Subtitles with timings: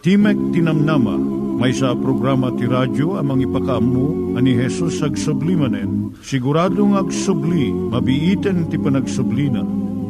[0.00, 1.20] Timek Tinamnama,
[1.60, 6.16] may sa programa ti radyo amang ipakaamu ani Hesus ag sublimanen.
[6.24, 9.60] Siguradong ag subli, mabiiten ti panagsublina.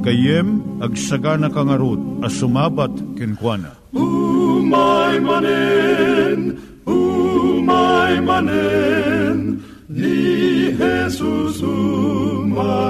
[0.06, 3.74] Kayem ag sagana kangarot as sumabat kenkwana.
[3.90, 6.54] Umay manen,
[6.86, 9.58] umay manen,
[9.90, 12.89] ni Jesus umay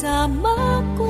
[0.00, 1.09] bersamaku.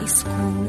[0.00, 0.59] high school.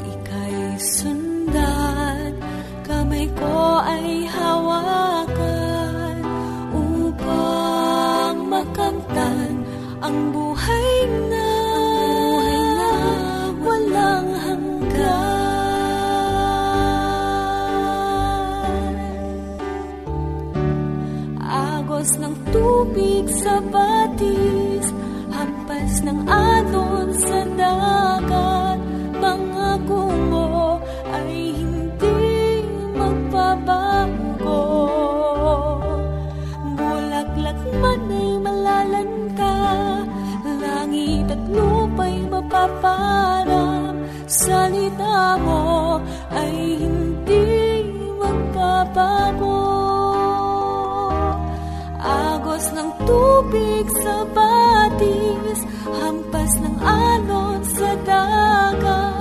[41.32, 43.96] at lupa'y mapaparap
[44.28, 47.88] Salita mo ay hindi
[48.20, 49.64] magpapago
[52.04, 55.60] Agos ng tubig sa batis
[55.92, 59.21] Hampas ng alon sa dagat.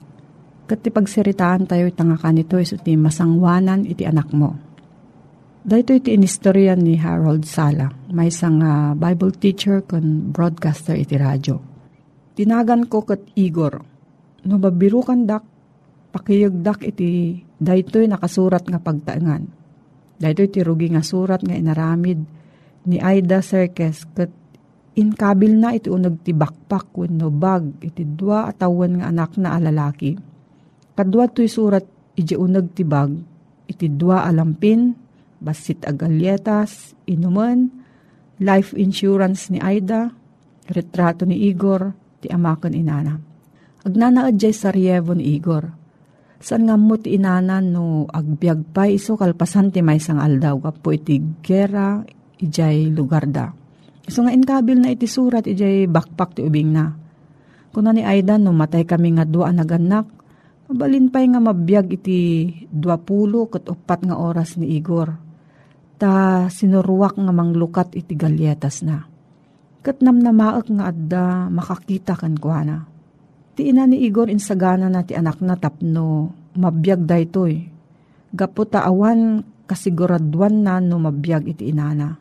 [0.71, 4.55] Kat ti pagsiritaan tayo itanga ka nito iso ti masangwanan iti anak mo.
[5.67, 11.59] Dahito iti inistorya ni Harold Sala, may isang uh, Bible teacher kon broadcaster iti radyo.
[12.39, 13.83] Tinagan ko kat Igor,
[14.47, 15.43] no babirukan dak,
[16.15, 19.43] pakiyagdak iti daytoy nakasurat nga pagtaangan.
[20.23, 22.23] Daytoy iti rugi nga surat nga inaramid
[22.87, 24.31] ni Aida Serkes kat
[24.95, 30.30] inkabil na iti unag ti bakpak wenno bag iti dua atawan nga anak na alalaki
[31.01, 31.81] Kadwa to'y surat
[32.13, 33.09] iti unag tibag,
[33.65, 34.93] iti dua alampin,
[35.41, 37.73] basit agalyetas, inuman,
[38.37, 40.13] life insurance ni Aida,
[40.69, 41.89] retrato ni Igor,
[42.21, 43.17] ti amakan inana.
[43.81, 44.53] Agnanaad jay
[45.17, 45.73] ni Igor.
[46.37, 50.93] Saan nga mo ti inana no agbyag pa iso kalpasan ti may sang aldaw kapo
[50.93, 52.05] iti gera
[52.37, 53.49] ijay lugar da.
[54.05, 56.93] Iso nga inkabil na iti surat ijay bakpak ti ubing na.
[57.73, 60.20] Kuna ni Aida no matay kami nga dua naganak
[60.71, 65.11] Mabalin pa'y nga mabiyag iti 20 kat upat nga oras ni Igor.
[65.99, 69.03] Ta sinuruwak nga manglukat iti galyetas na.
[69.83, 72.87] Kat namnamaak nga adda makakita kan kuana.
[73.51, 77.67] Ti ina ni Igor insagana na ti anak na tapno mabiyag da itoy.
[78.31, 82.15] Gapo awan kasiguraduan na no mabiyag iti inana.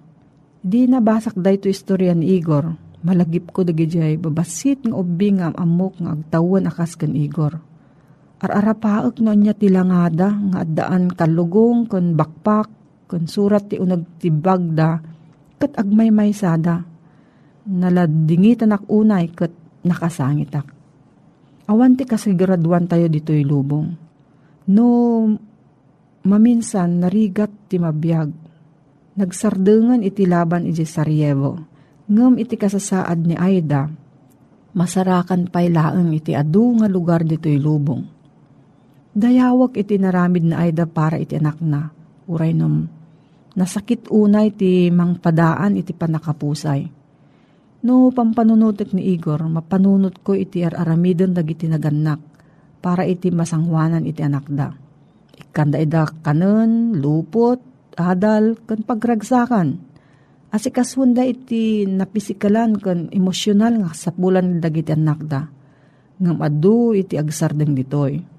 [0.59, 2.67] Di na basak da ito istorya ni Igor.
[3.07, 7.70] Malagip ko dagijay babasit ng ubing nga amok nga agtawan akas kan Igor
[8.41, 12.73] Ar-arapaak no niya tilangada nga addaan kalugong kon bakpak
[13.05, 14.97] kon surat ti unag tibagda
[15.61, 16.81] kat agmay may sada.
[17.69, 19.53] Naladingitan unay kat
[19.85, 20.65] nakasangitak.
[21.69, 23.93] Awan ti kasiguraduan tayo dito'y lubong.
[24.73, 24.89] No
[26.25, 28.33] maminsan narigat ti mabiyag.
[29.21, 31.61] Nagsardengan iti laban iti Sarajevo.
[32.09, 33.87] Ngam iti kasasaad ni Aida,
[34.73, 38.20] masarakan pay laeng iti adu nga lugar dito'y lubong
[39.11, 41.91] Dayawak iti naramid na ayda para iti anak na.
[42.31, 42.87] Uray num,
[43.59, 46.87] nasakit unay ti mangpadaan iti panakapusay.
[47.83, 52.23] No pampanunutek ni Igor, mapanunot ko iti ar-aramidon dagiti naganak
[52.79, 54.71] para iti masangwanan iti anak da.
[55.35, 57.59] Ikanda ida kanon, lupot,
[57.99, 59.91] adal, kan pagragsakan.
[60.55, 65.51] Asikaswanda iti napisikalan kan emosyonal nga sapulan dagiti anak da.
[66.23, 68.30] Ngam adu iti agsardeng ditoy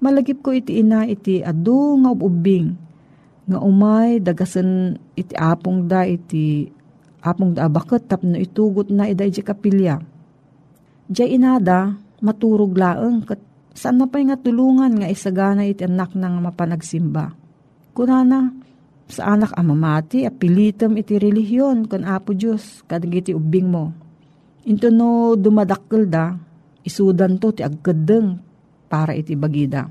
[0.00, 2.76] Malagip ko iti ina iti adu nga ubing.
[3.46, 6.68] Nga umay dagasan iti apong da iti
[7.24, 9.98] apong da abakot tapno itugot na ida iti kapilya.
[11.06, 13.40] Diya inada maturog laeng kat
[13.76, 17.36] saan na pa nga tulungan nga isagana iti anak nang mapanagsimba.
[17.96, 18.52] Kunana,
[19.06, 23.94] sa anak amamati, apilitam iti relihiyon kan apo Diyos, kadag iti ubing mo.
[24.66, 26.34] Into no dumadakkel da,
[26.82, 28.42] isudan to ti agkadeng
[28.86, 29.90] para iti bagida.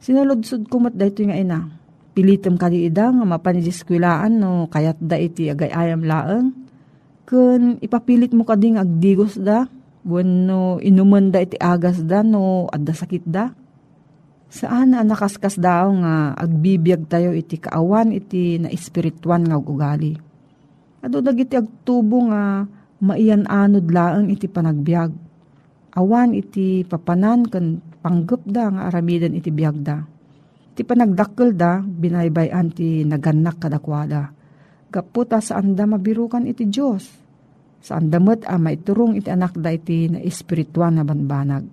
[0.00, 1.68] Sinaludsod kumat da ito nga ina.
[2.16, 6.52] Pilitem kadi ida nga mapanidiskulaan no kayat da iti agay ayam laeng.
[7.26, 9.68] Kun ipapilit mo kading agdigos da.
[10.06, 13.52] Bueno inuman da iti agas da no adda sakit da.
[14.46, 20.14] Saan na nakaskas daw nga agbibiyag tayo iti kaawan iti na espirituan nga ugali.
[21.02, 22.62] Ado dagiti agtubo nga
[23.02, 25.25] maiyan anod laeng iti panagbiag
[25.96, 30.04] awan iti papanan kan panggap da nga aramidan iti biyag da.
[30.76, 34.28] Iti panagdakkel da, binaybayan ti naganak kadakwada.
[34.92, 37.08] Gaputa saan da mabirukan iti Diyos.
[37.80, 41.64] Saan damat a maiturong iti anak da iti na espirituan na banbanag.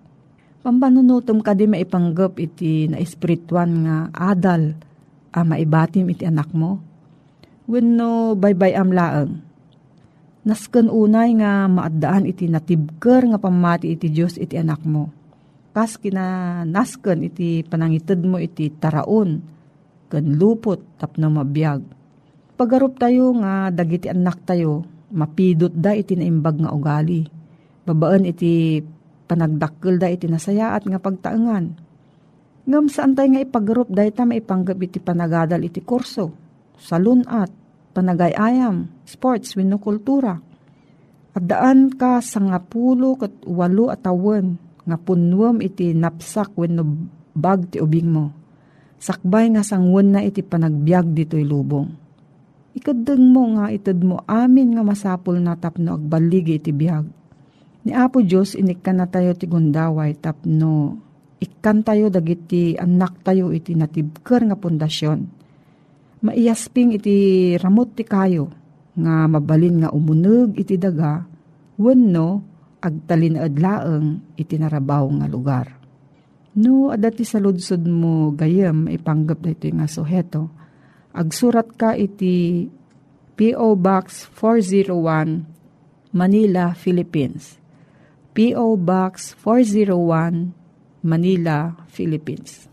[0.64, 4.72] Pambanunutom ka di maipanggap iti na espirituan nga adal
[5.36, 6.80] a maibatim iti anak mo.
[7.68, 9.43] Wenno baybay am laeng.
[10.44, 15.08] Nasken unay nga maadaan iti natibker nga pamati iti Diyos iti anak mo.
[15.72, 19.40] Kas kina nasken iti panangited mo iti taraon,
[20.12, 21.82] ken lupot tapno mabiyag.
[22.60, 24.84] Pagarup tayo nga dagiti anak tayo,
[25.16, 27.24] mapidot da iti naimbag nga ugali.
[27.88, 28.84] Babaan iti
[29.26, 31.66] panagdakkel da iti nasayaat nga pagtaengan.
[32.68, 36.36] Ngam saan tayo nga ipagarup da ita maipanggap iti panagadal iti kurso,
[36.78, 37.63] salunat,
[37.94, 40.42] panagayayam, sports, wenno kultura.
[41.34, 46.84] At daan ka sa nga pulo kat walo at awan, nga punwam iti napsak wenno
[47.34, 48.26] bag ti ubing mo.
[48.98, 51.90] Sakbay nga sangwan na iti panagbiag dito'y lubong.
[52.74, 57.06] Ikadeng mo nga itad mo amin nga masapul na tapno agbaligi iti biag.
[57.86, 60.98] Ni Apo Diyos inikkan na tayo ti gundaway tapno
[61.44, 65.43] ikkan tayo dagiti anak tayo iti natibker nga pundasyon
[66.24, 67.16] maiyasping iti
[67.60, 68.48] ramot ti kayo,
[68.96, 71.28] nga mabalin nga umunog iti daga,
[71.76, 72.42] wenno
[72.80, 75.68] agtalin adlaeng iti narabaw nga lugar.
[76.54, 80.54] No, adati sa ludsod mo gayem, ipanggap na ito nga suheto.
[81.14, 82.70] Agsurat ka iti
[83.34, 83.74] P.O.
[83.74, 87.58] Box 401, Manila, Philippines.
[88.38, 88.78] P.O.
[88.78, 90.54] Box 401,
[91.02, 92.73] Manila, Philippines.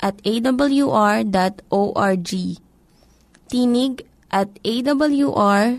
[0.00, 1.30] at awr.org.
[3.52, 3.94] Tinig
[4.32, 5.70] at awr.org.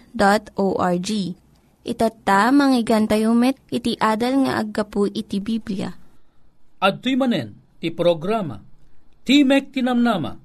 [1.82, 5.90] Itatta, manggigan tayo met, iti adal nga aggapu iti Biblia.
[6.78, 8.62] At manen, ti programa,
[9.25, 10.38] Timek Tinamnama,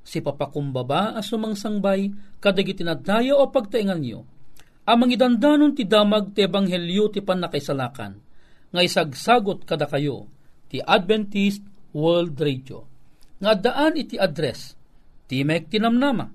[0.00, 2.08] si papakumbaba as sumangsangbay,
[2.40, 4.24] kadag itinadaya o pagtaingan nyo,
[4.88, 8.16] amang idandanon ti damag ti ebanghelyo ti panakaisalakan,
[8.72, 10.24] nga isagsagot kada kayo,
[10.72, 11.60] ti Adventist
[11.92, 12.87] World Radio
[13.38, 14.74] nga daan iti address
[15.28, 16.32] Timek Tinamnama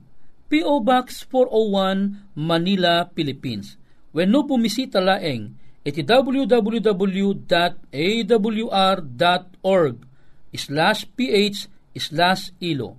[0.47, 0.85] P.O.
[0.85, 3.75] Box 401 Manila, Philippines
[4.13, 6.85] When no bumisita laeng iti www.awr.org
[10.53, 11.57] slash ph
[11.97, 12.95] slash ilo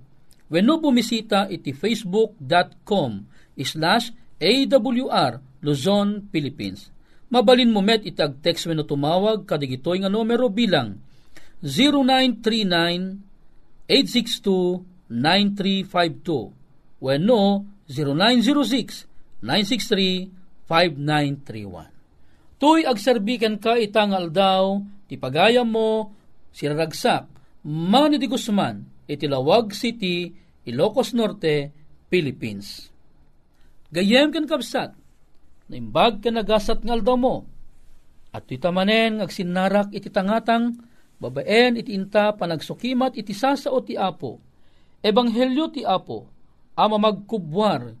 [0.51, 3.11] When no bumisita iti facebook.com
[3.63, 6.93] slash awr Luzon, Philippines
[7.33, 11.01] Mabalin mo met itag text when no tumawag kadigitoy nga numero bilang
[11.65, 13.34] 0939
[13.89, 16.53] 862-9352
[17.01, 17.65] when no
[19.45, 21.93] 0906-963-5931.
[22.55, 26.15] Tuy agserbikan ka itangal daw, ti pagayam mo,
[26.55, 27.27] siraragsak,
[27.65, 30.33] Manny de Guzman, itilawag City,
[30.65, 31.69] Ilocos Norte,
[32.09, 32.89] Philippines.
[33.93, 34.97] Gayem kan kapsat,
[35.69, 37.45] naimbag ka nagasat ngal daw mo,
[38.33, 40.73] at itamanen agsinarak iti tangatang
[41.19, 44.39] babaen iti inta panagsukimat iti sasao ti Apo,
[44.99, 46.27] ebanghelyo ti Apo,
[46.75, 47.95] ama magkubwar,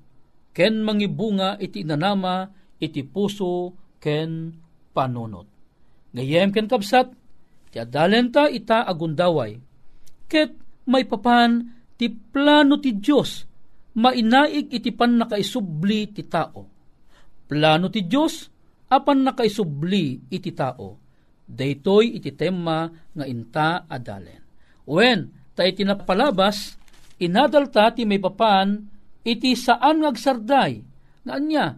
[0.51, 2.47] ken mangibunga iti nanama
[2.79, 4.51] iti puso ken
[4.91, 5.47] panunot.
[6.15, 7.11] Ngayem ken kapsat,
[7.71, 9.59] ti adalenta ita agundaway,
[10.27, 10.55] ket
[10.87, 13.43] may papan ti plano ti Diyos,
[13.95, 16.61] mainaig iti pan nakaisubli ti tao.
[17.45, 18.51] Plano ti Diyos,
[18.91, 21.04] apan nakaisubli iti tao
[21.45, 24.41] daytoy iti tema nga inta adalen.
[24.85, 26.77] Wen, ta iti napalabas,
[27.21, 28.85] inadalta ti may papan,
[29.25, 30.73] iti saan ngagsarday,
[31.25, 31.77] nga anya,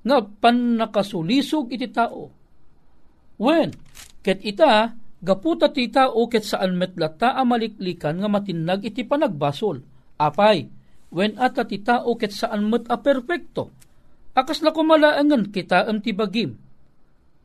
[0.00, 2.32] nga pan nakasulisog iti tao.
[3.40, 3.72] Wen,
[4.24, 9.84] ket ita, gaputa ti tao ket saan metlata amaliklikan nga matinag iti panagbasol.
[10.20, 10.68] Apay,
[11.12, 13.72] wen ata ti tao ket saan met a perfecto.
[14.36, 16.69] Akas na kumalaangan kita am ti bagim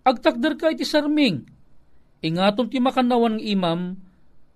[0.06, 1.44] agtakder ka iti sarming.
[2.22, 3.98] Ingatom ti makanawan ng imam,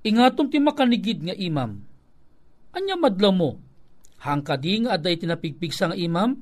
[0.05, 1.81] ingatom ti makanigid nga imam.
[2.71, 3.57] Anya madla mo,
[4.21, 6.37] hangkadi nga aday tinapigpigsa nga imam?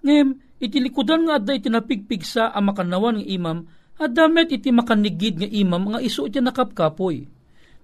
[0.00, 3.66] Ngem, iti likudan nga aday tinapigpigsa ang makanawan ng imam,
[4.00, 7.28] at damet iti makanigid nga imam nga iso iti nakapkapoy.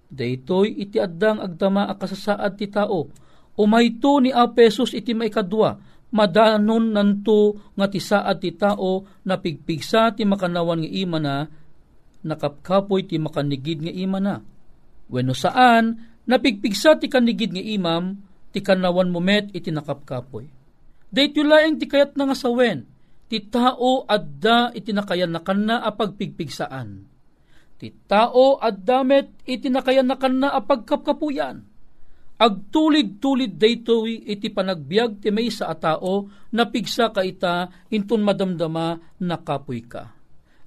[0.07, 3.11] Daytoy iti addang agdama akasasaad ti tao,
[3.59, 5.77] umayto ni Apesos iti maikadwa,
[6.15, 11.35] madanon nanto nga ti saad ti tao na pigpigsa ti makanawan nga ima na
[12.27, 14.43] nakapkapoy ti makanigid nga ima na.
[15.07, 18.19] Wenno saan napigpigsa ti kanigid nga imam
[18.51, 20.51] ti kanawan mo met iti nakapkapoy.
[21.07, 22.83] Dayto laeng ti kayat na nga sawen
[23.27, 27.07] ti tao adda itinakayanakan na apagpigpigsaan.
[27.77, 31.76] Ti tao addamet itinakayanakan na apagkapkapuyan.
[32.37, 39.81] Agtulid-tulid daytoy iti panagbiag ti may sa atao na pigsa ka ita inton madamdama nakapoy
[39.89, 40.13] ka.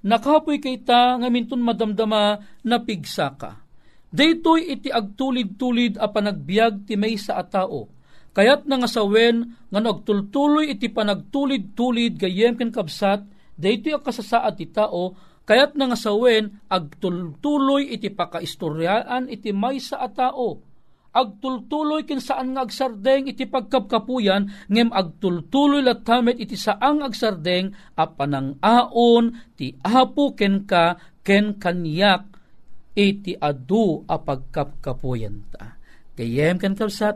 [0.01, 3.61] Nakapoy ka ita ngaminton madamdama na pigsa ka.
[4.09, 7.99] Daytoy iti agtulid-tulid a panagbiag ti may sa atao
[8.29, 13.25] Kayat nga sawen nga nagtultuloy iti panagtulid-tulid gayem ken kabsat
[13.57, 15.17] daytoy kasasaad ti tao
[15.49, 20.61] kayat nga sawen agtultuloy iti pakaistoryaan iti maysa a tao
[21.09, 29.33] agtultuloy ken saan nga agsardeng iti pagkapkapuyan ngem agtultuloy latamet iti saang agsardeng a panangaon
[29.57, 32.29] ti apo ken ka ken kanyak
[32.93, 35.77] iti adu a pagkapkapuyan ta.
[36.13, 37.15] Kayem ken kabsat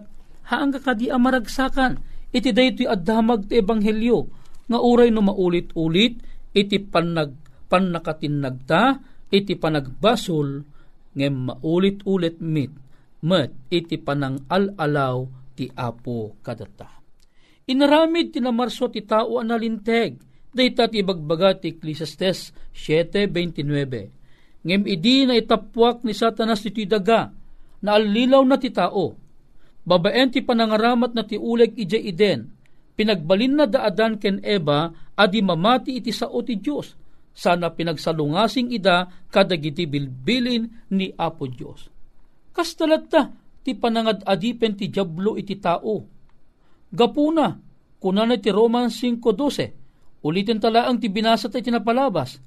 [0.50, 2.01] haang kadi amaragsakan
[2.33, 4.25] iti daytoy addamag ti ebanghelyo
[4.67, 6.17] nga uray no maulit-ulit
[6.55, 7.35] iti panag
[7.69, 10.62] pannakatinagta iti panagbasol
[11.13, 12.83] ngem maulit-ulit mit
[13.24, 15.25] met iti panang alalaw
[15.56, 17.01] ti apo kadata.
[17.63, 20.20] Inaramid ti namarso ti tao analinteg
[20.51, 27.32] dayta ti bagbaga ti Ecclesiastes 7.29 ngem idi na itapwak ni satanas ti daga
[27.84, 29.15] na alilaw na ti tao.
[29.84, 32.48] Babaen ti panangaramat na ti uleg ije iden,
[32.96, 36.96] pinagbalin na daadan ken Eva, adi mamati iti sao ti Diyos,
[37.36, 41.92] sana pinagsalungasing ida kadagiti bilbilin ni Apo Diyos.
[42.53, 43.33] Kastalat ta,
[43.65, 46.05] ti panangad adipen ti Diablo iti tao.
[46.93, 47.50] Gapuna,
[47.98, 52.38] kunan ti Roman 5.12, ulitin talaang ti binasa ti tinapalabas.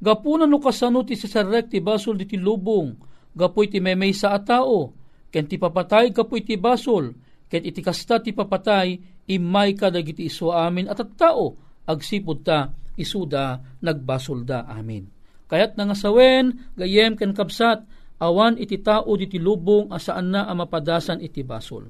[0.00, 2.96] Gapuna no kasano ti sasarek ti basol ti lubong,
[3.36, 4.96] gapoy ti memay sa atao,
[5.28, 7.12] ken ti papatay kapo iti basol,
[7.52, 8.96] ket iti kasta ti papatay,
[9.28, 11.52] imay ka dagiti iso amin at at tao,
[11.84, 15.04] agsipod ta, isuda, nagbasol da amin.
[15.50, 17.84] Kayat nangasawen, gayem ken kapsat,
[18.20, 21.88] awan iti tao diti lubong asaan na amapadasan iti basol.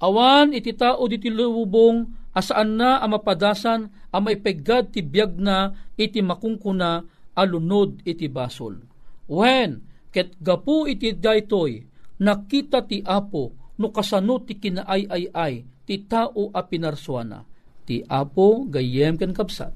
[0.00, 7.04] Awan iti tao diti lubong asaan na amapadasan amaipegad ti biyag na iti makungkuna
[7.36, 8.80] alunod iti basol.
[9.28, 11.84] When ket gapu iti daytoy
[12.24, 17.44] nakita ti Apo no kasano ti kinaay-ay-ay ti tao a pinarsuana.
[17.84, 19.72] Ti Apo gayem ken kapsat,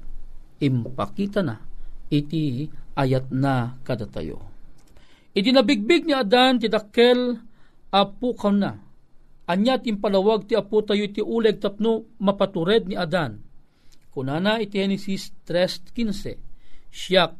[0.61, 1.61] impakita na
[2.09, 4.54] iti ayat na kadatayo.
[5.35, 7.35] Iti nabigbig ni Adan ti dakkel
[7.91, 8.71] apo kaw na.
[9.51, 13.43] Anya timpalawag ti apo tayo ti uleg tapno mapatured ni Adan.
[14.15, 16.39] Kunana iti Genesis 3.15
[16.95, 17.35] Siyak,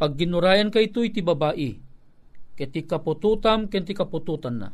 [0.00, 1.76] pag ginurayan kay ito iti babae,
[2.56, 4.72] keti kapututam ken ti kapututan na.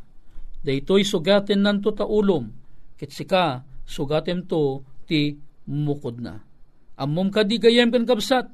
[0.63, 2.47] Daytoy sugaten nanto ta ulom,
[2.95, 5.35] ket sika sugatem to ti
[5.67, 6.39] mukod na.
[6.95, 8.47] Ammom kadi gayem ken kabsat,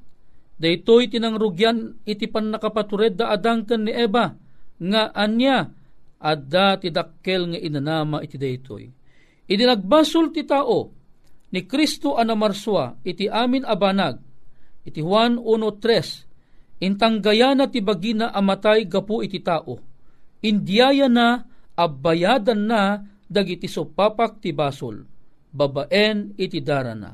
[0.59, 4.35] daytoy tinangrugyan iti pan nakapatured da adang ken ni Eva,
[4.79, 5.71] nga anya
[6.18, 8.85] adda ti dakkel nga inanama iti daytoy.
[9.49, 10.92] Iti nagbasol ti tao,
[11.55, 14.21] ni Kristo anamarswa iti amin abanag,
[14.85, 16.29] iti Juan 1.3,
[16.79, 19.83] Intang gaya na ti bagina amatay gapu iti tao.
[20.38, 21.42] Indiyaya na
[21.75, 25.03] abayadan na dagiti sopapak ti basol.
[25.51, 27.11] Babaen iti dara na.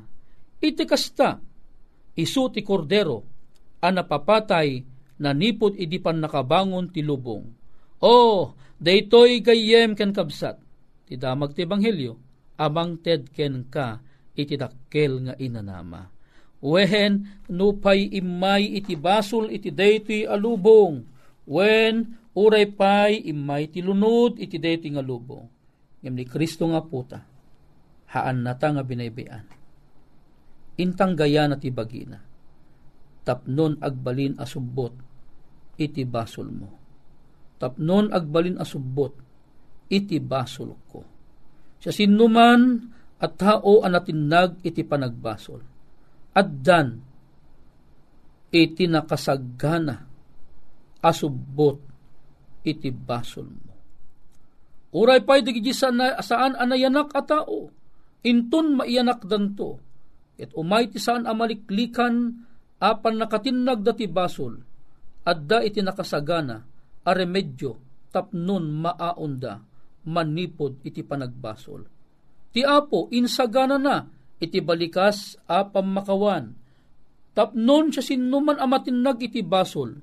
[0.61, 1.41] Iti kasta,
[2.13, 3.34] isu ti kordero,
[3.85, 4.81] anapapatay
[5.21, 7.45] na nipod idi nakabangon ti lubong.
[8.01, 10.57] Oh, daytoy gayem ken kabsat.
[11.05, 12.17] Ti damag ti ebanghelyo,
[12.57, 14.01] amang ted ken ka
[14.35, 16.15] iti dakkel nga inanama
[16.65, 21.05] Wehen nupay imay iti basol iti dayti alubong.
[21.45, 25.45] Wen uray pay imay ti lunod iti dayti nga lubong.
[26.01, 27.21] Ngem ni Kristo nga puta.
[28.17, 29.45] Haan nata nga binaybayan.
[30.81, 32.25] Intang gaya na ti bagina.
[33.25, 34.93] Tapnon agbalin asubbot
[35.81, 36.69] iti basol mo.
[37.57, 39.17] Tapnon agbalin asubbot
[39.89, 41.01] iti basol ko.
[41.81, 45.75] Sa sinuman at tao anatinag iti panagbasol
[46.35, 46.99] addan
[48.51, 49.97] iti nakasagana
[51.01, 51.79] asubot
[52.67, 53.75] iti basol mo.
[54.95, 57.67] Uray pa'y digiji saan, saan anayanak a tao,
[58.23, 59.83] inton maiyanak danto,
[60.39, 62.31] et umay ti saan amaliklikan
[62.85, 64.61] apan nakatinag dati basol,
[65.25, 66.61] adda iti nakasagana,
[67.05, 67.81] a remedyo,
[68.13, 69.65] tapnon maaunda,
[70.05, 71.89] manipod iti panagbasol.
[72.53, 74.05] Ti apo, insagana na,
[74.37, 76.53] iti balikas a pamakawan.
[77.35, 79.99] Tapnon siya sinuman amatinag iti basol.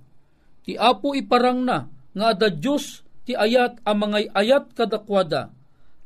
[0.66, 5.48] Ti apo iparang na nga ada Diyos ti ayat a mga ayat kadakwada.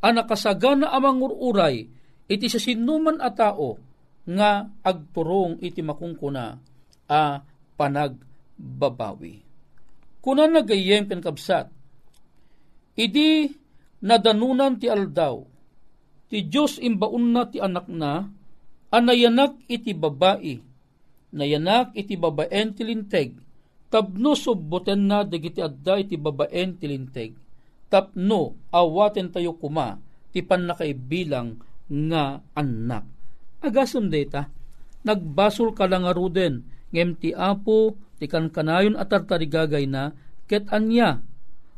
[0.05, 1.89] Anakasagana amang ururay
[2.29, 3.81] iti siya sinuman a tao
[4.25, 6.57] nga agturong iti makungkuna
[7.05, 7.45] a
[7.77, 9.45] panagbabawi.
[10.21, 11.69] Kuna nagayem ken kabsat,
[12.97, 13.53] idi
[14.01, 15.45] nadanunan ti aldaw,
[16.29, 18.25] ti Diyos imbaun na ti anak na,
[18.89, 20.57] anayanak iti babae,
[21.29, 23.37] nayanak iti babaen ti linteg,
[23.93, 27.37] tapno subboten na dagiti adda iti babaen ti linteg,
[27.93, 30.01] tapno awaten tayo kuma,
[30.33, 33.14] ti panakaibilang nga anak.
[33.63, 34.51] Agasam data,
[35.05, 40.15] nagbasol ka lang aruden, ngem ti apo, ti kankanayon at tartarigagay na,
[40.49, 41.21] ket anya,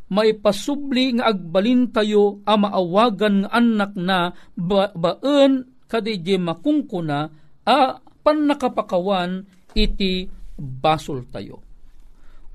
[0.08, 7.28] maipasubli nga agbalin tayo a maawagan nga anak na ba, baen kadije makungkuna
[7.68, 9.44] a pan nakapakawan
[9.76, 11.68] iti basol tayo.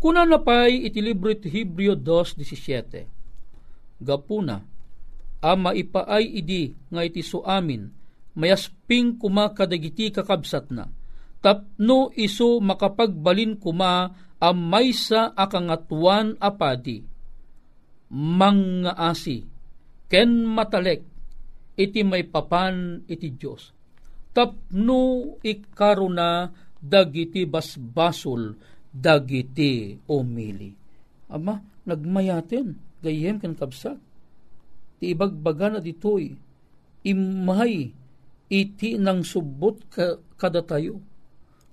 [0.03, 4.03] Kuna na pa'y iti libro iti Hebreo 2.17.
[4.03, 4.59] Gapuna,
[5.39, 7.87] ama ipaay idi nga iti suamin,
[8.39, 10.89] mayasping kuma kadagiti kakabsat na,
[11.43, 17.05] tapno iso makapagbalin kuma am maysa akangatuan apadi,
[18.13, 19.45] mga asi,
[20.09, 21.05] ken matalek,
[21.79, 23.73] iti may papan iti Diyos.
[24.33, 28.57] Tapno ikaruna dagiti basbasol,
[28.93, 30.73] dagiti umili.
[31.33, 31.57] Ama,
[31.89, 33.99] nagmayaten, gayem ken kabsat
[35.03, 36.31] ti ibagbaga na ditoy
[37.03, 37.91] imay
[38.53, 41.01] iti nang subot ka, kada tayo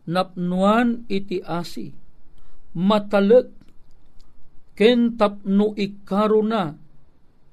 [0.07, 1.91] napnuan iti asi.
[2.79, 3.51] Matalek
[4.79, 6.41] ken tapno ikaro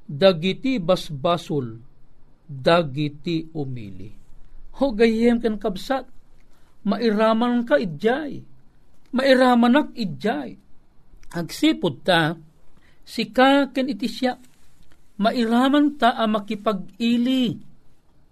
[0.07, 1.83] dagiti basbasol
[2.47, 4.15] dagiti umili.
[4.79, 6.07] Ho gayem ken kabsat
[6.87, 8.39] mairaman ka idjay
[9.11, 10.55] mairamanak idjay
[11.35, 12.39] agsipod ta
[13.03, 14.39] sika ken iti siya
[15.19, 17.57] mairaman ta a makipag-ili,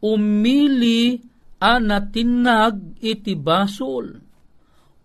[0.04, 1.16] umili
[1.64, 4.20] a natinag iti basol,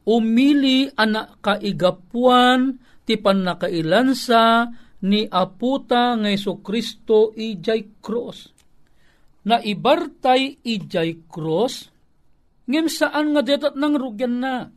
[0.04, 1.08] umili a
[1.40, 2.76] kaigapuan
[3.08, 4.68] ti panakailansa
[5.08, 8.52] ni aputa nga Iso Kristo ijay cross.
[9.48, 11.88] Na ibartay ijay cross,
[12.68, 14.68] ngem saan nga detat nang rugyan na,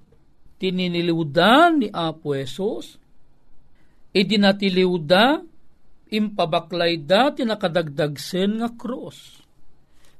[0.63, 2.95] tininiliwda ni Apo Esos,
[4.15, 5.43] idinatiliwda
[6.15, 9.42] impabaklay da tinakadagdagsen nga cross.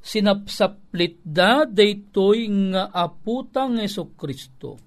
[0.03, 4.83] Sinapsaplit da daytoy nga aputa nga Yeso Kristo.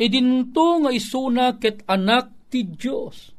[0.00, 3.30] Idinto nga isuna ket anak ti Dios.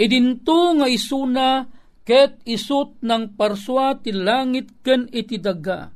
[0.00, 1.68] Idinto nga isuna
[2.02, 5.92] ket isut ng parswa ti langit ken iti daga.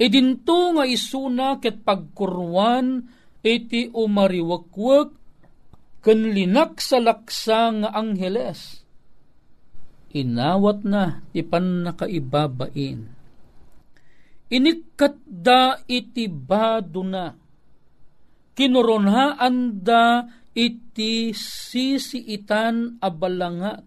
[0.00, 3.04] Idinto nga isuna ket pagkurwan
[3.44, 5.10] iti umariwakwak
[6.02, 7.90] ken linak sa laksa nga.
[10.16, 13.04] Inawat na ti nakaibabain.
[14.48, 17.36] Inikat da iti bado na.
[18.56, 20.24] Kinuronhaan da
[20.56, 23.84] iti sisiitan abalangat.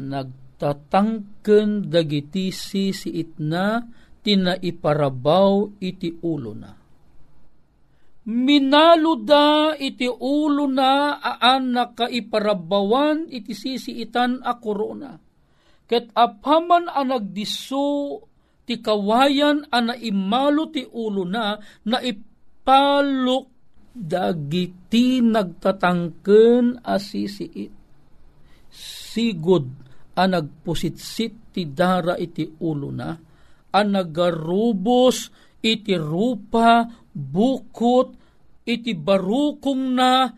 [0.00, 3.84] Nagtatangken dagiti sisiit na
[4.24, 6.77] tinaiparabaw iti ulo na
[8.28, 15.16] minaluda iti ulo na aan nakaiparabawan iti sisiitan a korona.
[15.88, 18.20] Ket apaman a nagdiso
[18.68, 21.56] ti kawayan a naimalo ti ulo na
[21.88, 23.48] na ipalok
[23.96, 27.72] dagiti nagtatangken a sisiit.
[29.08, 29.64] Sigod
[30.20, 33.16] a nagpusitsit ti dara iti ulo na
[33.72, 38.14] a nagarubos iti rupa bukot
[38.68, 40.28] iti barukong na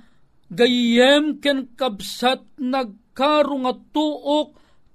[0.50, 4.48] gayem ken kabsat nagkarong at tuok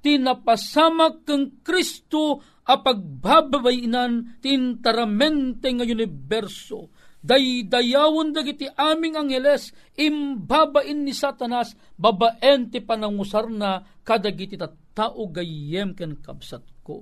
[0.06, 6.94] tinapasamak keng Kristo a pagbababayinan tintaramente nga universo.
[7.26, 16.22] Daydayawon dagiti aming angeles, imbabain ni satanas, babaen ti panangusar na kadagiti tattao gayem ken
[16.22, 17.02] kabsat ko.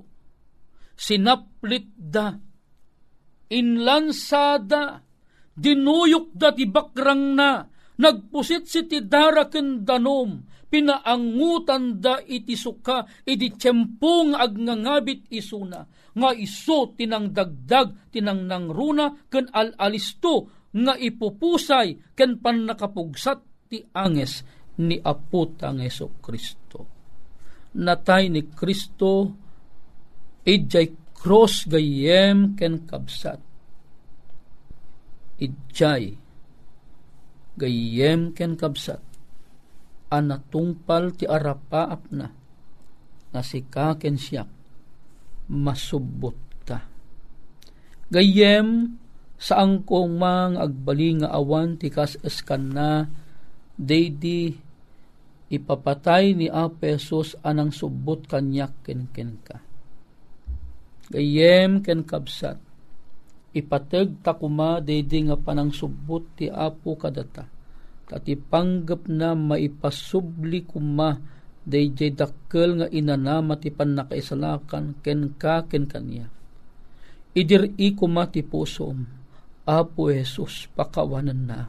[0.96, 2.32] Sinaplit da,
[3.50, 5.02] inlansada,
[5.54, 7.64] dinuyok dati bakrang na,
[7.98, 16.90] nagpusit si ti daraken danom, pinaangutan da iti suka, iti tiyempong agnangabit isuna, nga iso
[16.98, 24.42] tinang dagdag, tinang nangruna, ken alalisto, nga ipupusay, ken pan nakapugsat ti anges,
[24.82, 26.78] ni aputa ng Yeso Kristo.
[27.78, 29.30] Natay ni Kristo,
[30.42, 33.40] ijay cross gayem ken kabsat.
[35.40, 36.20] Idjay
[37.56, 39.00] gayem ken kabsat.
[40.12, 42.28] Anatungpal ti arapaap na
[43.32, 44.52] nasika ken siyak.
[45.48, 46.36] Masubbot
[46.68, 46.84] ta
[48.12, 49.00] Gayem,
[49.40, 53.08] saan ko mang agbali nga awan ti kas eskan na,
[53.76, 54.56] daydi
[55.52, 59.73] ipapatay ni Apesos anang subot kanyak ken ken ka.
[61.12, 62.56] Gayem ken kabsat,
[63.52, 67.44] ipateg takuma daydi nga panang subot ti Apo kadata.
[68.04, 71.16] Tati panggap na maipasubli kuma
[71.64, 76.28] dayjay dakkel nga inanama ti panakaisalakan ken ka ken kanya
[77.34, 79.02] idiri ko mati pusom,
[79.66, 81.60] Apo Jesus, pakawanan na.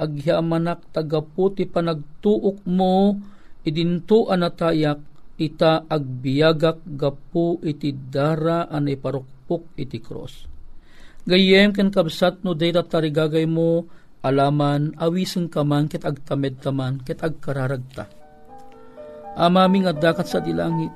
[0.00, 3.20] Agyamanak tagaputi panagtuok mo,
[3.62, 4.98] idinto anatayak,
[5.42, 10.46] ita agbiagak gapu iti dara anay parukpok iti cross.
[11.26, 13.90] Gayem ken kabsat no data tarigagay mo,
[14.22, 18.06] alaman awisen kaman ket agtamed taman ket agkararagta.
[19.32, 20.92] Amaming dakat sa dilangit,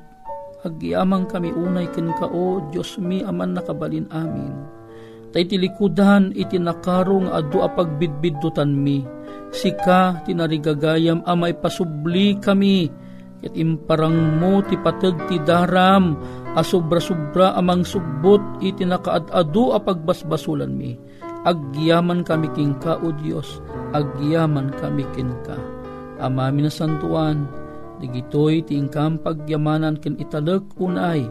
[0.67, 4.51] Agyaman kami unay ken ka o Diyos mi aman nakabalin amin.
[5.31, 9.07] Tay tilikudan iti nakarong adu a pagbidbiddutan mi.
[9.55, 12.91] Sika tinarigagayam amay pasubli kami.
[13.43, 16.17] Ket imparang mo ti pateg ti daram
[16.57, 20.97] a sobra-sobra amang subbot iti nakaad-adu a pagbasbasulan mi.
[21.47, 23.63] Agyaman kami king ka o Diyos,
[23.95, 25.55] agyaman kami king ka.
[26.19, 27.47] Amami na santuan,
[27.97, 31.25] Digitoy ti ingkam pagyamanan ken italek unay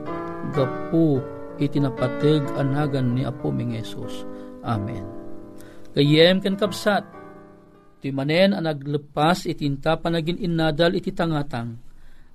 [0.50, 1.22] gapu
[1.62, 4.26] iti napateg anagan ni Apo Ming Jesus.
[4.66, 5.06] Amen.
[5.94, 7.06] Kayem ken kapsat
[8.02, 11.85] ti manen ang naglepas itinta panagin innadal iti tangatang.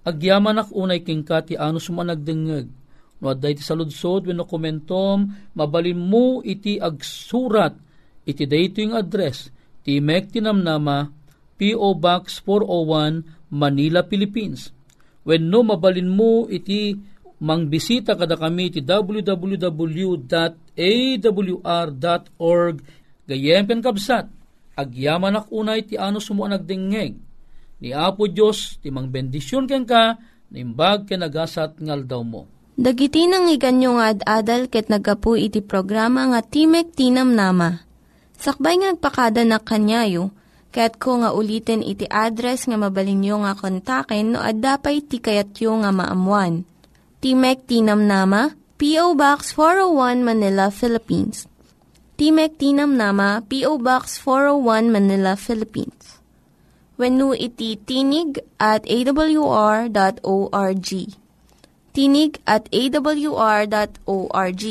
[0.00, 2.68] Agyaman ak unay kingka ti ano sumanagdengeg.
[3.20, 7.76] No adday ti saludsod wenno komentom mabalin mo iti agsurat
[8.24, 9.52] iti dayto yung address
[9.84, 11.12] ti mek tinamnama
[11.60, 11.92] P.O.
[12.00, 14.72] Box 401 Manila, Philippines.
[15.20, 16.96] When no mabalin mo iti
[17.40, 20.16] mangbisita kada kami iti www.awr.org
[23.28, 24.28] gayem ken kabsat
[24.76, 27.16] agyaman ak unay ti ano sumo nagdengeg
[27.80, 30.20] ni Apo Dios ti mangbendisyon ken ka
[30.52, 32.46] nimbag ken nagasat ngal daw mo.
[32.80, 37.82] Dagiti nang iganyo nga ad-adal ket nagapu iti programa nga Timek Tinam Nama.
[38.40, 40.32] Sakbay ngagpakada na kanyayo,
[40.70, 46.62] Kaya't ko nga ulitin iti address nga mabalinyo nga kontaken no ad-dapay tikayatyo nga maamuan.
[47.18, 49.18] Timek Tinam Nama, P.O.
[49.18, 51.50] Box 401 Manila, Philippines.
[52.14, 53.82] Timek Tinam Nama, P.O.
[53.82, 56.19] Box 401 Manila, Philippines.
[57.00, 59.90] When iti tinig at awr.org.
[61.96, 64.64] Tinig at awr.org.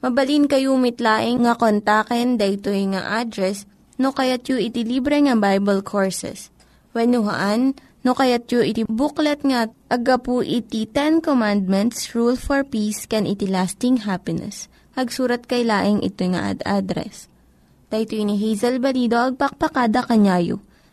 [0.00, 3.68] Mabalin kayo mitlaing nga kontaken daytoy nga address
[4.00, 6.48] no kayat yu iti libre nga Bible Courses.
[6.96, 13.04] When haan, no kayat yu iti booklet nga agapu iti Ten Commandments, Rule for Peace,
[13.04, 14.72] can iti lasting happiness.
[14.96, 17.28] Hagsurat kay laing ito nga ad-address.
[17.92, 20.65] Dahito ni Hazel Balido, agpakpakada kanyayo.